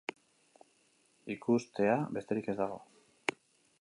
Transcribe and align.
Ikustea 1.35 1.99
besterik 2.17 2.51
ez 2.55 2.59
dago. 2.63 2.81